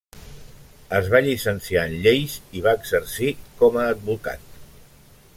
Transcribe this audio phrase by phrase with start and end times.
[0.99, 4.57] Es va llicenciar en lleis i va exercir com a advocat.